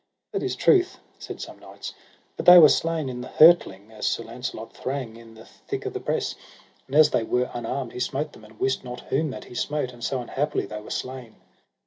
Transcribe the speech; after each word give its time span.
That 0.31 0.41
is 0.41 0.55
truth, 0.55 0.97
said 1.19 1.39
some 1.39 1.59
knights, 1.59 1.93
but 2.35 2.47
they 2.47 2.57
were 2.57 2.69
slain 2.69 3.07
in 3.07 3.21
the 3.21 3.27
hurtling 3.27 3.91
as 3.91 4.07
Sir 4.07 4.23
Launcelot 4.23 4.73
thrang 4.73 5.15
in 5.15 5.35
the 5.35 5.45
thick 5.45 5.85
of 5.85 5.93
the 5.93 5.99
press; 5.99 6.33
and 6.87 6.95
as 6.95 7.11
they 7.11 7.21
were 7.21 7.51
unarmed 7.53 7.93
he 7.93 7.99
smote 7.99 8.33
them 8.33 8.43
and 8.43 8.59
wist 8.59 8.83
not 8.83 9.01
whom 9.11 9.29
that 9.29 9.43
he 9.45 9.53
smote, 9.53 9.93
and 9.93 10.03
so 10.03 10.19
unhappily 10.19 10.65
they 10.65 10.81
were 10.81 10.89
slain. 10.89 11.35